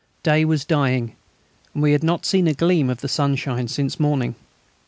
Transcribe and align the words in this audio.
Day 0.23 0.43
was 0.45 0.65
dying, 0.65 1.15
and 1.75 1.83
we 1.83 1.91
had 1.91 2.03
not 2.03 2.25
seen 2.25 2.47
a 2.47 2.55
gleam 2.55 2.89
of 2.89 2.99
sunshine 3.01 3.67
since 3.67 3.99
morning. 3.99 4.33